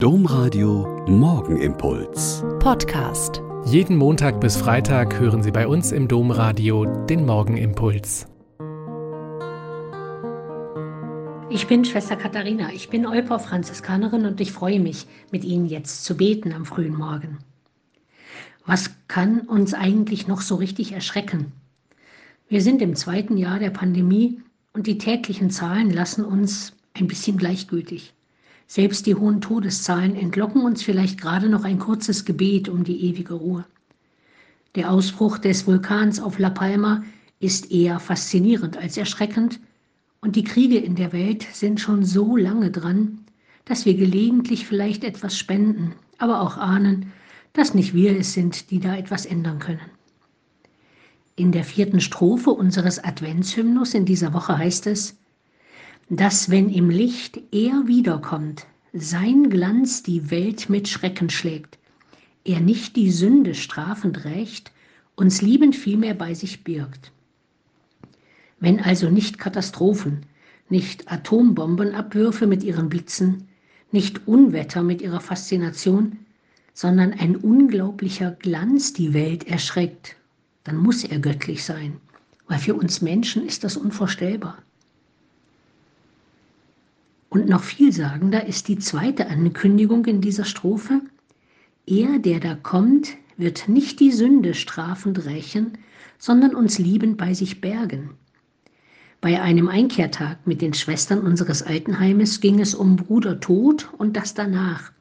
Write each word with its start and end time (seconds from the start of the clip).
Domradio 0.00 1.04
Morgenimpuls. 1.08 2.44
Podcast. 2.60 3.42
Jeden 3.64 3.96
Montag 3.96 4.40
bis 4.40 4.56
Freitag 4.56 5.18
hören 5.18 5.42
Sie 5.42 5.50
bei 5.50 5.66
uns 5.66 5.90
im 5.90 6.06
Domradio 6.06 6.84
den 7.06 7.26
Morgenimpuls. 7.26 8.28
Ich 11.50 11.66
bin 11.66 11.84
Schwester 11.84 12.14
Katharina, 12.14 12.72
ich 12.72 12.90
bin 12.90 13.08
Olper 13.08 13.40
Franziskanerin 13.40 14.24
und 14.24 14.40
ich 14.40 14.52
freue 14.52 14.78
mich, 14.78 15.08
mit 15.32 15.42
Ihnen 15.42 15.66
jetzt 15.66 16.04
zu 16.04 16.16
beten 16.16 16.52
am 16.52 16.64
frühen 16.64 16.94
Morgen. 16.96 17.38
Was 18.66 18.92
kann 19.08 19.40
uns 19.48 19.74
eigentlich 19.74 20.28
noch 20.28 20.42
so 20.42 20.54
richtig 20.54 20.92
erschrecken? 20.92 21.50
Wir 22.48 22.62
sind 22.62 22.82
im 22.82 22.94
zweiten 22.94 23.36
Jahr 23.36 23.58
der 23.58 23.70
Pandemie 23.70 24.40
und 24.72 24.86
die 24.86 24.98
täglichen 24.98 25.50
Zahlen 25.50 25.90
lassen 25.90 26.24
uns 26.24 26.72
ein 26.94 27.08
bisschen 27.08 27.36
gleichgültig. 27.36 28.14
Selbst 28.70 29.06
die 29.06 29.14
hohen 29.14 29.40
Todeszahlen 29.40 30.14
entlocken 30.14 30.60
uns 30.60 30.82
vielleicht 30.82 31.18
gerade 31.18 31.48
noch 31.48 31.64
ein 31.64 31.78
kurzes 31.78 32.26
Gebet 32.26 32.68
um 32.68 32.84
die 32.84 33.02
ewige 33.06 33.32
Ruhe. 33.32 33.64
Der 34.74 34.92
Ausbruch 34.92 35.38
des 35.38 35.66
Vulkans 35.66 36.20
auf 36.20 36.38
La 36.38 36.50
Palma 36.50 37.02
ist 37.40 37.72
eher 37.72 37.98
faszinierend 37.98 38.76
als 38.76 38.98
erschreckend 38.98 39.58
und 40.20 40.36
die 40.36 40.44
Kriege 40.44 40.76
in 40.76 40.96
der 40.96 41.14
Welt 41.14 41.46
sind 41.50 41.80
schon 41.80 42.04
so 42.04 42.36
lange 42.36 42.70
dran, 42.70 43.20
dass 43.64 43.86
wir 43.86 43.94
gelegentlich 43.94 44.66
vielleicht 44.66 45.02
etwas 45.02 45.38
spenden, 45.38 45.94
aber 46.18 46.42
auch 46.42 46.58
ahnen, 46.58 47.10
dass 47.54 47.72
nicht 47.72 47.94
wir 47.94 48.18
es 48.18 48.34
sind, 48.34 48.70
die 48.70 48.80
da 48.80 48.96
etwas 48.96 49.24
ändern 49.24 49.60
können. 49.60 49.80
In 51.36 51.52
der 51.52 51.64
vierten 51.64 52.00
Strophe 52.00 52.50
unseres 52.50 53.02
Adventshymnus 53.02 53.94
in 53.94 54.04
dieser 54.04 54.34
Woche 54.34 54.58
heißt 54.58 54.88
es, 54.88 55.16
dass 56.10 56.50
wenn 56.50 56.70
im 56.70 56.88
Licht 56.88 57.38
er 57.52 57.86
wiederkommt, 57.86 58.66
sein 58.94 59.50
Glanz 59.50 60.02
die 60.02 60.30
Welt 60.30 60.70
mit 60.70 60.88
Schrecken 60.88 61.28
schlägt, 61.28 61.78
er 62.44 62.60
nicht 62.60 62.96
die 62.96 63.10
Sünde 63.10 63.54
strafend 63.54 64.24
rächt, 64.24 64.72
uns 65.16 65.42
liebend 65.42 65.76
vielmehr 65.76 66.14
bei 66.14 66.32
sich 66.32 66.64
birgt. 66.64 67.12
Wenn 68.58 68.80
also 68.80 69.10
nicht 69.10 69.38
Katastrophen, 69.38 70.24
nicht 70.70 71.12
Atombombenabwürfe 71.12 72.46
mit 72.46 72.62
ihren 72.62 72.88
Blitzen, 72.88 73.46
nicht 73.92 74.26
Unwetter 74.26 74.82
mit 74.82 75.02
ihrer 75.02 75.20
Faszination, 75.20 76.18
sondern 76.72 77.12
ein 77.12 77.36
unglaublicher 77.36 78.32
Glanz 78.32 78.92
die 78.94 79.12
Welt 79.12 79.46
erschreckt, 79.46 80.16
dann 80.64 80.76
muss 80.76 81.04
er 81.04 81.18
göttlich 81.18 81.64
sein, 81.64 81.98
weil 82.46 82.58
für 82.58 82.74
uns 82.74 83.02
Menschen 83.02 83.44
ist 83.44 83.64
das 83.64 83.76
unvorstellbar. 83.76 84.58
Und 87.30 87.48
noch 87.48 87.62
vielsagender 87.62 88.46
ist 88.46 88.68
die 88.68 88.78
zweite 88.78 89.28
Ankündigung 89.28 90.06
in 90.06 90.20
dieser 90.20 90.44
Strophe. 90.44 91.02
Er, 91.86 92.18
der 92.18 92.40
da 92.40 92.54
kommt, 92.54 93.16
wird 93.36 93.68
nicht 93.68 94.00
die 94.00 94.12
Sünde 94.12 94.54
strafend 94.54 95.26
rächen, 95.26 95.78
sondern 96.18 96.54
uns 96.54 96.78
liebend 96.78 97.18
bei 97.18 97.34
sich 97.34 97.60
bergen. 97.60 98.10
Bei 99.20 99.42
einem 99.42 99.68
Einkehrtag 99.68 100.46
mit 100.46 100.62
den 100.62 100.74
Schwestern 100.74 101.20
unseres 101.20 101.62
Altenheimes 101.62 102.40
ging 102.40 102.60
es 102.60 102.74
um 102.74 102.96
Bruder 102.96 103.40
Tod 103.40 103.88
und 103.98 104.16
das 104.16 104.34
danach. 104.34 104.92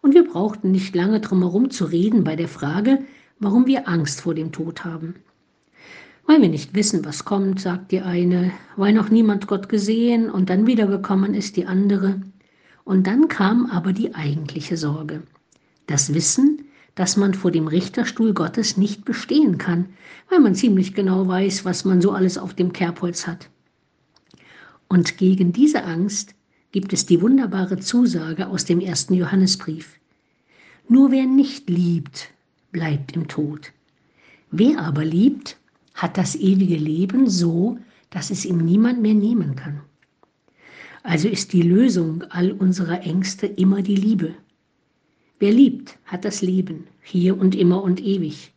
Und 0.00 0.14
wir 0.14 0.24
brauchten 0.24 0.70
nicht 0.70 0.94
lange 0.94 1.20
drumherum 1.20 1.70
zu 1.70 1.84
reden 1.84 2.24
bei 2.24 2.36
der 2.36 2.48
Frage, 2.48 3.00
warum 3.40 3.66
wir 3.66 3.88
Angst 3.88 4.20
vor 4.20 4.34
dem 4.34 4.52
Tod 4.52 4.84
haben. 4.84 5.16
Weil 6.28 6.42
wir 6.42 6.50
nicht 6.50 6.74
wissen, 6.74 7.06
was 7.06 7.24
kommt, 7.24 7.58
sagt 7.58 7.90
die 7.90 8.02
eine, 8.02 8.52
weil 8.76 8.92
noch 8.92 9.08
niemand 9.08 9.46
Gott 9.46 9.70
gesehen 9.70 10.28
und 10.28 10.50
dann 10.50 10.66
wiedergekommen 10.66 11.32
ist 11.32 11.56
die 11.56 11.64
andere. 11.64 12.20
Und 12.84 13.06
dann 13.06 13.28
kam 13.28 13.64
aber 13.64 13.94
die 13.94 14.14
eigentliche 14.14 14.76
Sorge. 14.76 15.22
Das 15.86 16.12
Wissen, 16.12 16.66
dass 16.96 17.16
man 17.16 17.32
vor 17.32 17.50
dem 17.50 17.66
Richterstuhl 17.66 18.34
Gottes 18.34 18.76
nicht 18.76 19.06
bestehen 19.06 19.56
kann, 19.56 19.86
weil 20.28 20.40
man 20.40 20.54
ziemlich 20.54 20.92
genau 20.92 21.26
weiß, 21.26 21.64
was 21.64 21.86
man 21.86 22.02
so 22.02 22.12
alles 22.12 22.36
auf 22.36 22.52
dem 22.52 22.74
Kerbholz 22.74 23.26
hat. 23.26 23.48
Und 24.86 25.16
gegen 25.16 25.54
diese 25.54 25.84
Angst 25.84 26.34
gibt 26.72 26.92
es 26.92 27.06
die 27.06 27.22
wunderbare 27.22 27.78
Zusage 27.78 28.48
aus 28.48 28.66
dem 28.66 28.80
ersten 28.80 29.14
Johannesbrief. 29.14 29.98
Nur 30.90 31.10
wer 31.10 31.24
nicht 31.24 31.70
liebt, 31.70 32.28
bleibt 32.70 33.16
im 33.16 33.28
Tod. 33.28 33.72
Wer 34.50 34.80
aber 34.80 35.06
liebt, 35.06 35.57
hat 35.98 36.16
das 36.16 36.36
ewige 36.36 36.76
Leben 36.76 37.28
so, 37.28 37.76
dass 38.10 38.30
es 38.30 38.44
ihm 38.44 38.58
niemand 38.58 39.02
mehr 39.02 39.14
nehmen 39.14 39.56
kann. 39.56 39.80
Also 41.02 41.28
ist 41.28 41.52
die 41.52 41.62
Lösung 41.62 42.22
all 42.30 42.52
unserer 42.52 43.02
Ängste 43.02 43.46
immer 43.46 43.82
die 43.82 43.96
Liebe. 43.96 44.34
Wer 45.40 45.52
liebt, 45.52 45.98
hat 46.04 46.24
das 46.24 46.40
Leben, 46.40 46.86
hier 47.02 47.36
und 47.38 47.56
immer 47.56 47.82
und 47.82 48.00
ewig. 48.00 48.52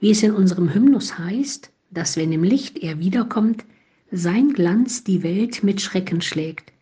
Wie 0.00 0.10
es 0.10 0.22
in 0.22 0.32
unserem 0.32 0.72
Hymnus 0.72 1.18
heißt, 1.18 1.70
dass 1.90 2.16
wenn 2.16 2.32
im 2.32 2.44
Licht 2.44 2.78
er 2.78 2.98
wiederkommt, 2.98 3.64
sein 4.10 4.54
Glanz 4.54 5.04
die 5.04 5.22
Welt 5.22 5.62
mit 5.62 5.82
Schrecken 5.82 6.22
schlägt, 6.22 6.72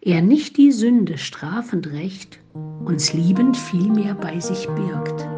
er 0.00 0.20
nicht 0.20 0.56
die 0.56 0.72
Sünde 0.72 1.16
strafend 1.16 1.92
rächt, 1.92 2.40
uns 2.84 3.12
liebend 3.12 3.56
vielmehr 3.56 4.14
bei 4.14 4.40
sich 4.40 4.66
birgt. 4.66 5.37